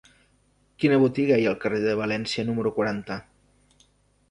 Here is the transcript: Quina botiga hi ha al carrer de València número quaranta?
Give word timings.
Quina 0.83 0.97
botiga 1.03 1.37
hi 1.41 1.45
ha 1.47 1.51
al 1.51 1.59
carrer 1.67 1.83
de 1.85 1.95
València 2.01 2.47
número 2.51 2.75
quaranta? 2.81 3.21